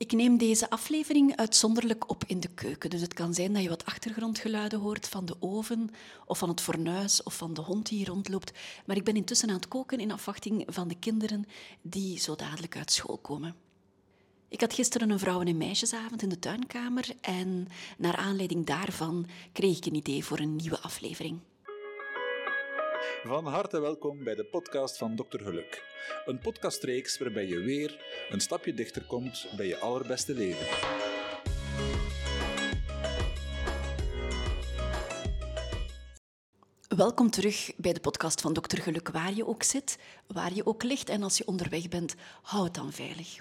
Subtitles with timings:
[0.00, 2.90] Ik neem deze aflevering uitzonderlijk op in de keuken.
[2.90, 5.90] Dus het kan zijn dat je wat achtergrondgeluiden hoort van de oven
[6.26, 8.52] of van het fornuis of van de hond die hier rondloopt.
[8.86, 11.46] Maar ik ben intussen aan het koken in afwachting van de kinderen
[11.82, 13.54] die zo dadelijk uit school komen.
[14.48, 19.76] Ik had gisteren een vrouwen- en meisjesavond in de tuinkamer en naar aanleiding daarvan kreeg
[19.76, 21.38] ik een idee voor een nieuwe aflevering.
[23.22, 25.38] Van harte welkom bij de podcast van Dr.
[25.42, 25.84] Geluk.
[26.24, 30.66] Een podcastreeks waarbij je weer een stapje dichter komt bij je allerbeste leven.
[36.88, 38.80] Welkom terug bij de podcast van Dr.
[38.80, 42.64] Geluk, waar je ook zit, waar je ook ligt en als je onderweg bent, hou
[42.64, 43.40] het dan veilig.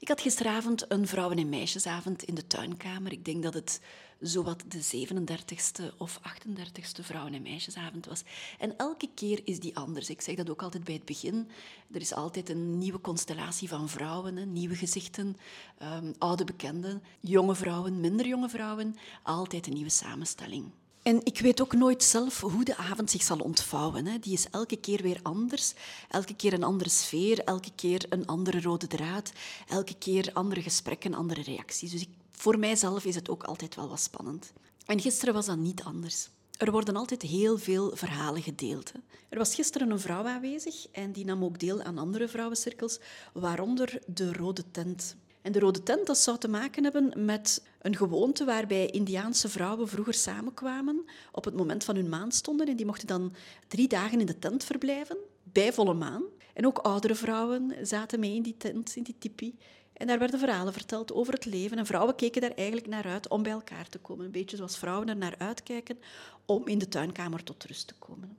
[0.00, 3.12] Ik had gisteravond een vrouwen- en meisjesavond in de tuinkamer.
[3.12, 3.80] Ik denk dat het
[4.20, 8.22] zowat de 37ste of 38ste vrouwen- en meisjesavond was.
[8.58, 10.10] En elke keer is die anders.
[10.10, 11.48] Ik zeg dat ook altijd bij het begin.
[11.92, 15.36] Er is altijd een nieuwe constellatie van vrouwen, nieuwe gezichten,
[15.82, 18.96] um, oude bekenden, jonge vrouwen, minder jonge vrouwen.
[19.22, 20.70] Altijd een nieuwe samenstelling.
[21.02, 24.06] En ik weet ook nooit zelf hoe de avond zich zal ontvouwen.
[24.06, 24.18] Hè.
[24.18, 25.74] Die is elke keer weer anders.
[26.08, 29.32] Elke keer een andere sfeer, elke keer een andere rode draad,
[29.68, 31.90] elke keer andere gesprekken, andere reacties.
[31.90, 34.52] Dus ik, voor mijzelf is het ook altijd wel wat spannend.
[34.86, 36.28] En gisteren was dat niet anders.
[36.58, 38.92] Er worden altijd heel veel verhalen gedeeld.
[39.28, 42.98] Er was gisteren een vrouw aanwezig en die nam ook deel aan andere vrouwencirkels,
[43.32, 45.16] waaronder de Rode Tent.
[45.48, 49.88] En de rode tent dat zou te maken hebben met een gewoonte waarbij Indiaanse vrouwen
[49.88, 52.68] vroeger samenkwamen op het moment van hun maanstonden.
[52.68, 53.34] En die mochten dan
[53.68, 56.22] drie dagen in de tent verblijven, bij volle maan.
[56.54, 59.58] En ook oudere vrouwen zaten mee in die tent, in die tipi.
[59.92, 61.78] En daar werden verhalen verteld over het leven.
[61.78, 64.24] En vrouwen keken daar eigenlijk naar uit om bij elkaar te komen.
[64.24, 65.98] Een beetje zoals vrouwen er naar uitkijken
[66.46, 68.36] om in de tuinkamer tot rust te komen.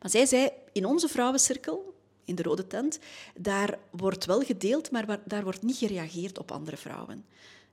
[0.00, 1.91] Maar zij zei, in onze vrouwencirkel,
[2.32, 2.98] in de rode tent,
[3.36, 7.24] daar wordt wel gedeeld, maar daar wordt niet gereageerd op andere vrouwen.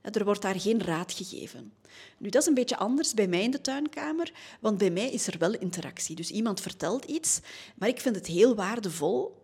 [0.02, 1.72] Er wordt daar geen raad gegeven.
[2.18, 5.26] Nu, dat is een beetje anders bij mij in de tuinkamer, want bij mij is
[5.26, 6.16] er wel interactie.
[6.16, 7.40] Dus iemand vertelt iets,
[7.74, 9.38] maar ik vind het heel waardevol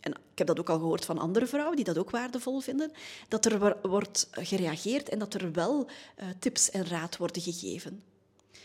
[0.00, 2.92] en ik heb dat ook al gehoord van andere vrouwen die dat ook waardevol vinden,
[3.28, 8.02] dat er wordt gereageerd en dat er wel uh, tips en raad worden gegeven.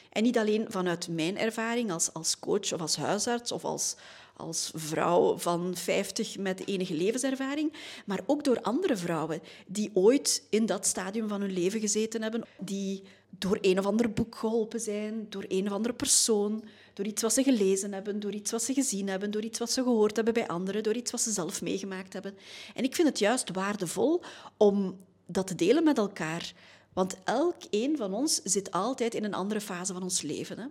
[0.10, 3.96] En niet alleen vanuit mijn ervaring als, als coach of als huisarts of als,
[4.38, 7.74] als vrouw van 50 met enige levenservaring,
[8.06, 12.44] maar ook door andere vrouwen die ooit in dat stadium van hun leven gezeten hebben,
[12.60, 16.64] die door een of ander boek geholpen zijn, door een of andere persoon,
[16.94, 19.72] door iets wat ze gelezen hebben, door iets wat ze gezien hebben, door iets wat
[19.72, 22.38] ze gehoord hebben bij anderen, door iets wat ze zelf meegemaakt hebben.
[22.74, 24.24] En ik vind het juist waardevol
[24.58, 26.54] om dat te delen met elkaar.
[26.94, 30.60] Want elk een van ons zit altijd in een andere fase van ons leven.
[30.60, 30.66] Hè?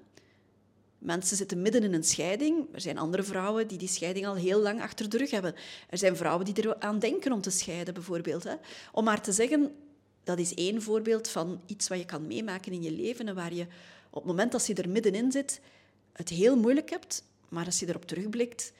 [1.05, 2.67] Mensen zitten midden in een scheiding.
[2.73, 5.55] Er zijn andere vrouwen die die scheiding al heel lang achter de rug hebben.
[5.89, 8.45] Er zijn vrouwen die er aan denken om te scheiden, bijvoorbeeld.
[8.45, 8.55] Hè?
[8.93, 9.75] Om maar te zeggen,
[10.23, 13.55] dat is één voorbeeld van iets wat je kan meemaken in je leven en waar
[13.55, 13.67] je
[14.11, 15.61] op het moment dat je er middenin zit,
[16.13, 17.23] het heel moeilijk hebt.
[17.49, 18.73] Maar als je erop terugblikt,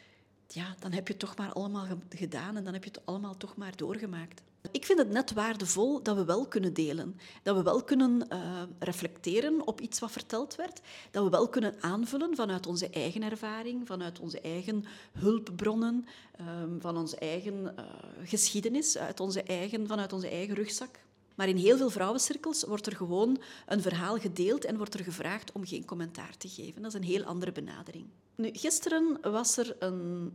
[0.55, 3.37] ja, dan heb je het toch maar allemaal gedaan en dan heb je het allemaal
[3.37, 4.43] toch maar doorgemaakt.
[4.71, 7.19] Ik vind het net waardevol dat we wel kunnen delen.
[7.43, 10.81] Dat we wel kunnen uh, reflecteren op iets wat verteld werd.
[11.11, 16.07] Dat we wel kunnen aanvullen vanuit onze eigen ervaring, vanuit onze eigen hulpbronnen,
[16.41, 16.47] uh,
[16.79, 17.85] van onze eigen uh,
[18.25, 20.99] geschiedenis, uit onze eigen, vanuit onze eigen rugzak.
[21.35, 25.53] Maar in heel veel vrouwencirkels wordt er gewoon een verhaal gedeeld en wordt er gevraagd
[25.53, 26.83] om geen commentaar te geven.
[26.83, 28.07] Dat is een heel andere benadering.
[28.35, 30.33] Nu, gisteren was er een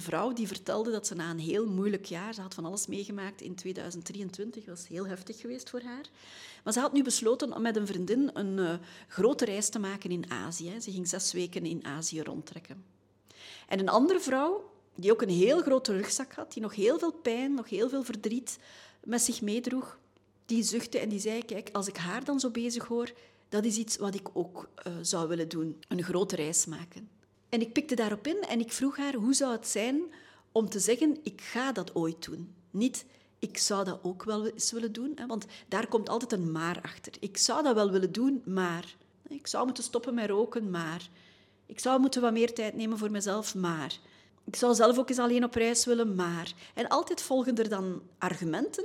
[0.00, 3.40] vrouw die vertelde dat ze na een heel moeilijk jaar, ze had van alles meegemaakt
[3.40, 6.04] in 2023, dat was heel heftig geweest voor haar,
[6.64, 8.74] maar ze had nu besloten om met een vriendin een uh,
[9.08, 10.80] grote reis te maken in Azië.
[10.80, 12.84] Ze ging zes weken in Azië rondtrekken.
[13.68, 17.12] En een andere vrouw, die ook een heel grote rugzak had, die nog heel veel
[17.12, 18.58] pijn, nog heel veel verdriet
[19.04, 19.98] met zich meedroeg,
[20.46, 23.12] die zuchtte en die zei, kijk, als ik haar dan zo bezig hoor,
[23.48, 27.08] dat is iets wat ik ook uh, zou willen doen, een grote reis maken.
[27.48, 30.00] En ik pikte daarop in en ik vroeg haar hoe zou het zijn
[30.52, 32.54] om te zeggen, ik ga dat ooit doen.
[32.70, 33.04] Niet,
[33.38, 36.80] ik zou dat ook wel eens willen doen, hè, want daar komt altijd een maar
[36.82, 37.12] achter.
[37.20, 38.96] Ik zou dat wel willen doen, maar.
[39.28, 41.08] Ik zou moeten stoppen met roken, maar.
[41.66, 43.98] Ik zou moeten wat meer tijd nemen voor mezelf, maar.
[44.44, 46.52] Ik zou zelf ook eens alleen op reis willen, maar.
[46.74, 48.84] En altijd volgen er dan argumenten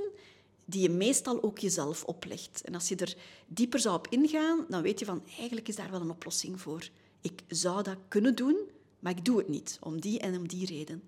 [0.64, 2.62] die je meestal ook jezelf oplegt.
[2.64, 3.16] En als je er
[3.46, 6.88] dieper zou op ingaan, dan weet je van, eigenlijk is daar wel een oplossing voor.
[7.20, 8.56] Ik zou dat kunnen doen,
[8.98, 11.02] maar ik doe het niet, om die en om die reden.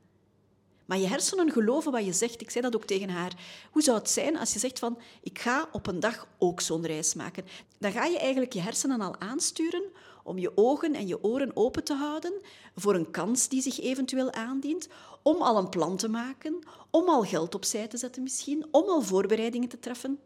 [0.84, 2.40] Maar je hersenen geloven wat je zegt.
[2.40, 3.32] Ik zei dat ook tegen haar.
[3.70, 6.86] Hoe zou het zijn als je zegt van, ik ga op een dag ook zo'n
[6.86, 7.44] reis maken?
[7.78, 9.82] Dan ga je eigenlijk je hersenen al aansturen
[10.24, 12.32] om je ogen en je oren open te houden
[12.74, 14.88] voor een kans die zich eventueel aandient,
[15.22, 16.58] om al een plan te maken,
[16.90, 20.18] om al geld opzij te zetten misschien, om al voorbereidingen te treffen.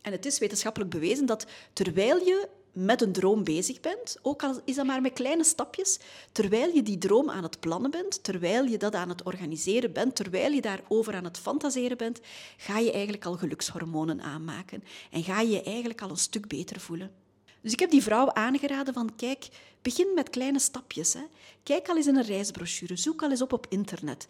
[0.00, 4.60] En het is wetenschappelijk bewezen dat terwijl je met een droom bezig bent, ook al
[4.64, 5.98] is dat maar met kleine stapjes,
[6.32, 10.16] terwijl je die droom aan het plannen bent, terwijl je dat aan het organiseren bent,
[10.16, 12.20] terwijl je daarover aan het fantaseren bent,
[12.56, 16.80] ga je eigenlijk al gelukshormonen aanmaken en ga je je eigenlijk al een stuk beter
[16.80, 17.21] voelen.
[17.62, 19.48] Dus ik heb die vrouw aangeraden van, kijk,
[19.82, 21.12] begin met kleine stapjes.
[21.14, 21.22] Hè.
[21.62, 24.26] Kijk al eens in een reisbrochure, zoek al eens op op internet.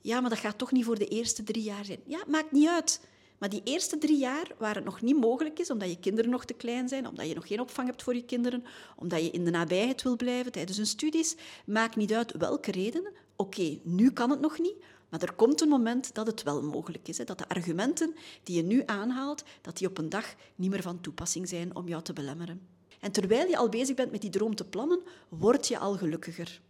[0.00, 2.00] Ja, maar dat gaat toch niet voor de eerste drie jaar zijn.
[2.06, 3.00] Ja, maakt niet uit.
[3.38, 6.44] Maar die eerste drie jaar, waar het nog niet mogelijk is, omdat je kinderen nog
[6.44, 8.64] te klein zijn, omdat je nog geen opvang hebt voor je kinderen,
[8.96, 11.36] omdat je in de nabijheid wil blijven tijdens hun studies,
[11.66, 13.12] maakt niet uit welke redenen.
[13.36, 17.08] Oké, nu kan het nog niet, maar er komt een moment dat het wel mogelijk
[17.08, 17.18] is.
[17.18, 20.82] Hè, dat de argumenten die je nu aanhaalt, dat die op een dag niet meer
[20.82, 22.66] van toepassing zijn om jou te belemmeren.
[23.00, 26.60] En terwijl je al bezig bent met die droom te plannen, word je al gelukkiger.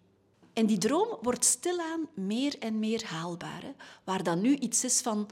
[0.52, 3.62] En die droom wordt stilaan meer en meer haalbaar.
[3.62, 3.72] Hè?
[4.04, 5.28] Waar dan nu iets is van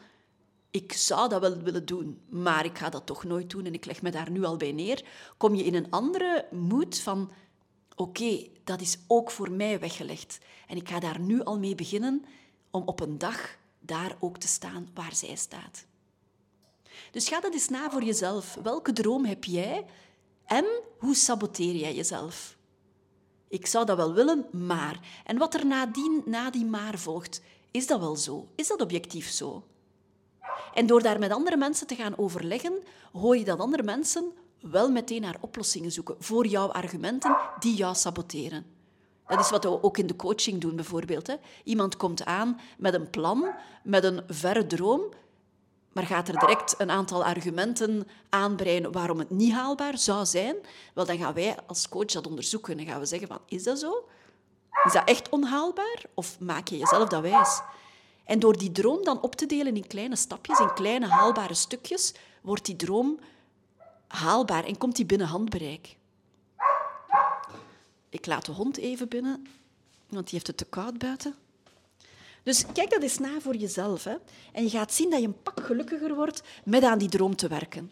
[0.70, 3.84] ik zou dat wel willen doen, maar ik ga dat toch nooit doen en ik
[3.84, 5.04] leg me daar nu al bij neer,
[5.36, 7.30] kom je in een andere moed van
[8.00, 10.38] oké, dat is ook voor mij weggelegd.
[10.66, 12.24] En ik ga daar nu al mee beginnen
[12.70, 15.84] om op een dag daar ook te staan waar zij staat.
[17.10, 18.58] Dus ga dat eens na voor jezelf.
[18.62, 19.84] Welke droom heb jij
[20.44, 20.64] en
[20.98, 22.56] hoe saboteer jij jezelf?
[23.48, 25.22] Ik zou dat wel willen, maar.
[25.24, 28.48] En wat er nadien, na die maar volgt, is dat wel zo?
[28.54, 29.64] Is dat objectief zo?
[30.74, 32.82] En door daar met andere mensen te gaan overleggen,
[33.12, 37.94] hoor je dat andere mensen wel meteen naar oplossingen zoeken voor jouw argumenten die jou
[37.94, 38.66] saboteren.
[39.26, 41.26] Dat is wat we ook in de coaching doen, bijvoorbeeld.
[41.26, 41.34] Hè.
[41.64, 45.02] Iemand komt aan met een plan, met een verre droom,
[45.92, 50.56] maar gaat er direct een aantal argumenten aanbreien waarom het niet haalbaar zou zijn.
[50.94, 53.78] Wel, dan gaan wij als coach dat onderzoeken en gaan we zeggen van, is dat
[53.78, 54.08] zo?
[54.84, 56.02] Is dat echt onhaalbaar?
[56.14, 57.60] Of maak je jezelf dat wijs?
[58.24, 62.14] En door die droom dan op te delen in kleine stapjes, in kleine haalbare stukjes,
[62.42, 63.18] wordt die droom
[64.10, 65.96] haalbaar en komt die binnen handbereik.
[68.08, 69.46] Ik laat de hond even binnen,
[70.08, 71.34] want die heeft het te koud buiten.
[72.42, 74.04] Dus kijk dat eens na voor jezelf.
[74.04, 74.14] Hè.
[74.52, 77.48] En je gaat zien dat je een pak gelukkiger wordt met aan die droom te
[77.48, 77.90] werken.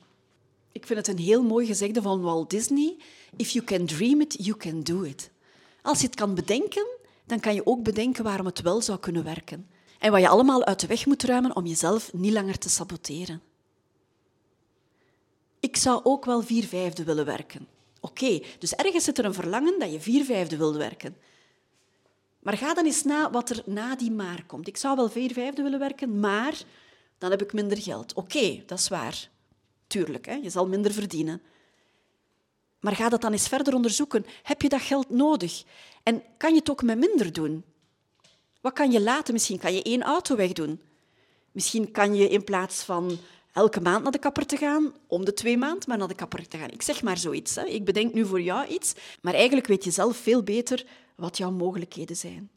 [0.73, 2.97] Ik vind het een heel mooi gezegde van Walt Disney.
[3.37, 5.31] If you can dream it, you can do it.
[5.83, 6.87] Als je het kan bedenken,
[7.27, 9.69] dan kan je ook bedenken waarom het wel zou kunnen werken.
[9.99, 13.43] En wat je allemaal uit de weg moet ruimen om jezelf niet langer te saboteren.
[15.61, 17.69] Ik zou ook wel vier vijfde willen werken.
[18.01, 21.17] Oké, dus ergens zit er een verlangen dat je vier vijfde wilt werken.
[22.39, 24.69] Maar ga dan eens na wat er na die maar komt.
[24.69, 26.63] Ik zou wel vier vijfde willen werken, maar
[27.19, 28.15] dan heb ik minder geld.
[28.15, 29.31] Oké, dat is waar.
[29.87, 31.43] Tuurlijk, hè, je zal minder verdienen.
[32.81, 34.27] Maar ga dat dan eens verder onderzoeken.
[34.43, 35.65] Heb je dat geld nodig?
[36.03, 37.65] En kan je het ook met minder doen?
[38.61, 39.33] Wat kan je laten?
[39.33, 40.81] Misschien kan je één auto wegdoen.
[41.53, 43.19] Misschien kan je in plaats van
[43.53, 46.49] elke maand naar de kapper te gaan, om de twee maanden maar naar de kapper
[46.49, 46.71] te gaan.
[46.71, 47.55] Ik zeg maar zoiets.
[47.55, 47.65] Hè.
[47.65, 50.87] Ik bedenk nu voor jou iets, maar eigenlijk weet je zelf veel beter
[51.17, 52.51] wat jouw mogelijkheden zijn.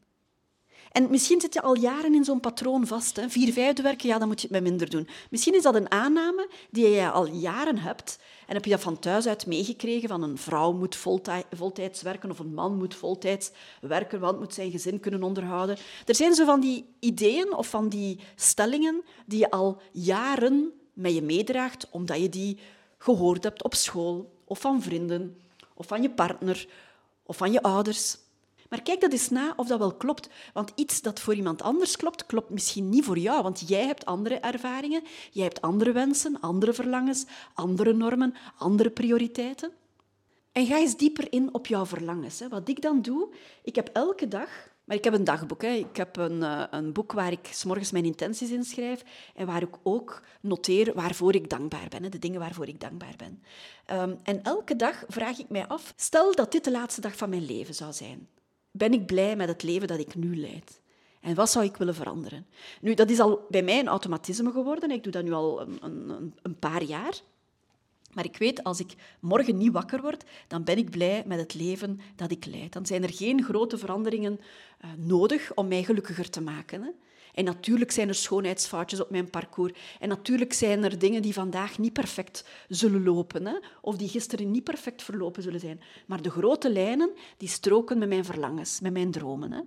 [0.92, 3.16] En misschien zit je al jaren in zo'n patroon vast.
[3.16, 3.28] Hè.
[3.28, 5.08] Vier vijfde werken, ja, dan moet je het met minder doen.
[5.30, 8.98] Misschien is dat een aanname die je al jaren hebt en heb je dat van
[8.98, 10.96] thuis uit meegekregen, van een vrouw moet
[11.50, 13.50] voltijds werken of een man moet voltijds
[13.80, 15.76] werken, want moet zijn gezin kunnen onderhouden.
[16.06, 21.14] Er zijn zo van die ideeën of van die stellingen die je al jaren met
[21.14, 22.58] je meedraagt, omdat je die
[22.98, 25.40] gehoord hebt op school of van vrienden
[25.74, 26.68] of van je partner
[27.22, 28.16] of van je ouders.
[28.68, 30.28] Maar kijk dat eens na of dat wel klopt.
[30.52, 33.42] Want iets dat voor iemand anders klopt, klopt misschien niet voor jou.
[33.42, 39.72] Want jij hebt andere ervaringen, jij hebt andere wensen, andere verlangens, andere normen, andere prioriteiten.
[40.52, 42.42] En ga eens dieper in op jouw verlangens.
[42.48, 43.28] Wat ik dan doe,
[43.62, 44.48] ik heb elke dag
[44.84, 45.62] maar ik heb een dagboek.
[45.62, 45.68] Hè.
[45.68, 49.02] Ik heb een, uh, een boek waar ik s morgens mijn intenties in schrijf
[49.34, 53.42] en waar ik ook noteer waarvoor ik dankbaar ben, de dingen waarvoor ik dankbaar ben.
[53.98, 57.28] Um, en elke dag vraag ik mij af, stel dat dit de laatste dag van
[57.28, 58.28] mijn leven zou zijn
[58.72, 60.80] ben ik blij met het leven dat ik nu leid?
[61.20, 62.46] En wat zou ik willen veranderen?
[62.80, 64.90] Nu, dat is al bij mij een automatisme geworden.
[64.90, 67.20] Ik doe dat nu al een, een, een paar jaar.
[68.12, 71.54] Maar ik weet, als ik morgen niet wakker word, dan ben ik blij met het
[71.54, 72.72] leven dat ik leid.
[72.72, 76.82] Dan zijn er geen grote veranderingen uh, nodig om mij gelukkiger te maken.
[76.82, 76.90] Hè?
[77.34, 79.72] En natuurlijk zijn er schoonheidsfoutjes op mijn parcours.
[80.00, 83.46] En natuurlijk zijn er dingen die vandaag niet perfect zullen lopen.
[83.46, 83.54] Hè?
[83.80, 85.80] Of die gisteren niet perfect verlopen zullen zijn.
[86.06, 89.52] Maar de grote lijnen, die stroken met mijn verlangens, met mijn dromen.
[89.52, 89.60] Hè?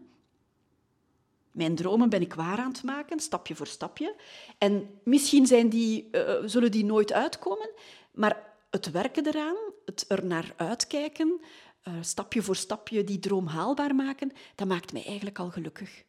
[1.52, 4.16] Mijn dromen ben ik waar aan het maken, stapje voor stapje.
[4.58, 7.70] En misschien zijn die, uh, zullen die nooit uitkomen,
[8.16, 9.56] maar het werken eraan,
[9.86, 11.42] het er naar uitkijken,
[11.88, 16.04] uh, stapje voor stapje die droom haalbaar maken, dat maakt mij eigenlijk al gelukkig.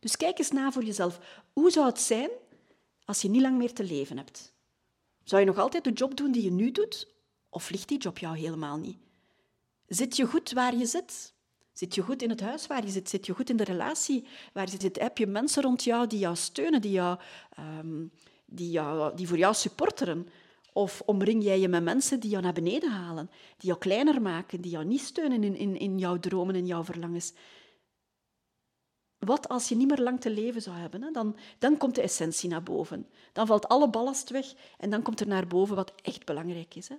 [0.00, 1.20] Dus kijk eens na voor jezelf.
[1.52, 2.30] Hoe zou het zijn
[3.04, 4.52] als je niet lang meer te leven hebt?
[5.24, 7.08] Zou je nog altijd de job doen die je nu doet?
[7.48, 8.98] Of ligt die job jou helemaal niet?
[9.88, 11.32] Zit je goed waar je zit?
[11.72, 13.08] Zit je goed in het huis waar je zit?
[13.08, 14.98] Zit je goed in de relatie waar je zit?
[15.00, 17.18] Heb je mensen rond jou die jou steunen, die, jou,
[17.58, 18.10] um,
[18.44, 20.28] die, jou, die voor jou supporteren?
[20.72, 24.60] Of omring jij je met mensen die jou naar beneden halen, die jou kleiner maken,
[24.60, 27.32] die jou niet steunen in, in, in jouw dromen en jouw verlangens?
[29.18, 31.02] Wat als je niet meer lang te leven zou hebben?
[31.02, 31.10] Hè?
[31.10, 33.06] Dan, dan komt de essentie naar boven.
[33.32, 36.88] Dan valt alle ballast weg en dan komt er naar boven wat echt belangrijk is.
[36.88, 36.96] Hè?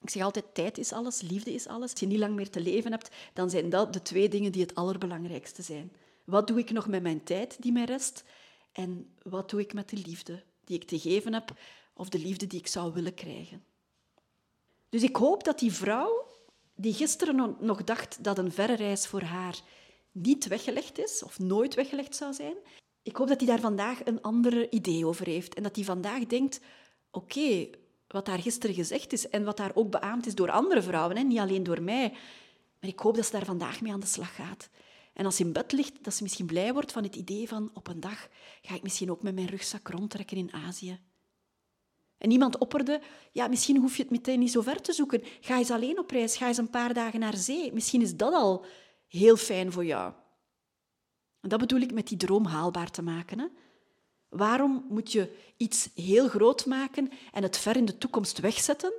[0.00, 1.90] Ik zeg altijd, tijd is alles, liefde is alles.
[1.90, 4.62] Als je niet lang meer te leven hebt, dan zijn dat de twee dingen die
[4.62, 5.92] het allerbelangrijkste zijn.
[6.24, 8.24] Wat doe ik nog met mijn tijd die mij rest?
[8.72, 11.52] En wat doe ik met de liefde die ik te geven heb
[11.92, 13.64] of de liefde die ik zou willen krijgen?
[14.88, 16.26] Dus ik hoop dat die vrouw,
[16.74, 19.60] die gisteren nog dacht dat een verre reis voor haar
[20.12, 22.56] niet weggelegd is of nooit weggelegd zou zijn,
[23.02, 26.26] ik hoop dat die daar vandaag een ander idee over heeft en dat die vandaag
[26.26, 26.60] denkt:
[27.10, 27.68] oké,
[28.06, 31.22] wat daar gisteren gezegd is en wat daar ook beaamd is door andere vrouwen, hè,
[31.22, 32.10] niet alleen door mij.
[32.80, 34.68] Maar ik hoop dat ze daar vandaag mee aan de slag gaat.
[35.12, 37.70] En als ze in bed ligt, dat ze misschien blij wordt van het idee van
[37.74, 38.28] op een dag
[38.62, 41.00] ga ik misschien ook met mijn rugzak rondtrekken in Azië.
[42.20, 43.00] En iemand opperde,
[43.32, 45.22] ja, misschien hoef je het meteen niet zo ver te zoeken.
[45.40, 47.72] Ga eens alleen op reis, ga eens een paar dagen naar zee.
[47.72, 48.64] Misschien is dat al
[49.06, 50.12] heel fijn voor jou.
[51.40, 53.38] En dat bedoel ik met die droom haalbaar te maken.
[53.38, 53.46] Hè?
[54.28, 58.92] Waarom moet je iets heel groot maken en het ver in de toekomst wegzetten?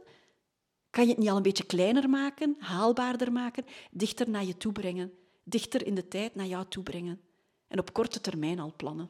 [0.89, 4.71] Kan je het niet al een beetje kleiner maken, haalbaarder maken, dichter naar je toe
[4.71, 5.13] brengen,
[5.43, 7.21] dichter in de tijd naar jou toe brengen
[7.67, 9.09] en op korte termijn al plannen?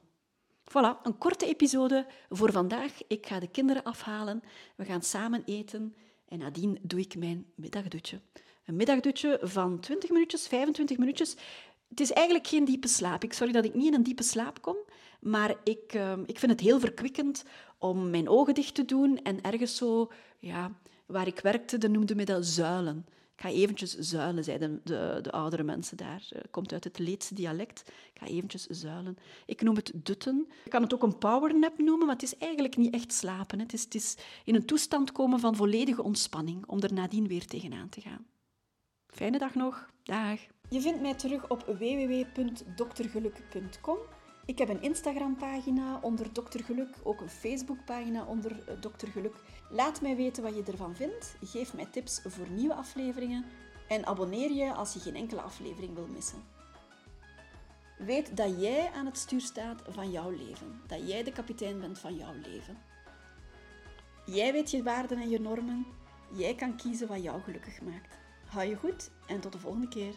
[0.72, 2.92] Voilà, een korte episode voor vandaag.
[3.08, 4.44] Ik ga de kinderen afhalen,
[4.76, 5.96] we gaan samen eten
[6.28, 8.20] en nadien doe ik mijn middagdutje.
[8.66, 11.36] Een middagdutje van 20 minuutjes, 25 minuutjes.
[11.90, 13.24] Het is eigenlijk geen diepe slaap.
[13.24, 14.76] Ik sorry dat ik niet in een diepe slaap kom,
[15.20, 17.44] maar ik, ehm, ik vind het heel verkwikkend
[17.78, 20.72] om mijn ogen dicht te doen en ergens zo, ja,
[21.06, 23.06] waar ik werkte, dan noemden me dat zuilen.
[23.42, 26.26] Ga eventjes zuilen, zeiden de, de, oudere mensen daar.
[26.30, 27.84] Het komt uit het Leedse dialect.
[28.14, 29.18] Ik ga eventjes zuilen.
[29.46, 30.48] Ik noem het dutten.
[30.64, 33.60] Ik kan het ook een powernap noemen, maar het is eigenlijk niet echt slapen.
[33.60, 37.46] Het is, het is in een toestand komen van volledige ontspanning, om er nadien weer
[37.46, 38.26] tegenaan te gaan.
[39.08, 39.90] Fijne dag nog.
[40.04, 40.40] Dag.
[40.70, 43.98] Je vindt mij terug op www.doktergeluk.com.
[44.52, 49.36] Ik heb een Instagram-pagina onder Dokter Geluk, ook een Facebook-pagina onder eh, Dokter Geluk.
[49.70, 51.36] Laat mij weten wat je ervan vindt.
[51.44, 53.46] Geef mij tips voor nieuwe afleveringen
[53.88, 56.44] en abonneer je als je geen enkele aflevering wil missen.
[57.98, 62.00] Weet dat jij aan het stuur staat van jouw leven, dat jij de kapitein bent
[62.00, 62.78] van jouw leven.
[64.26, 65.86] Jij weet je waarden en je normen.
[66.32, 68.18] Jij kan kiezen wat jou gelukkig maakt.
[68.46, 70.14] Hou je goed en tot de volgende keer.